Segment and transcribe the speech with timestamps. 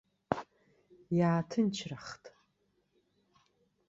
[1.17, 2.23] Иааҭынчрахт.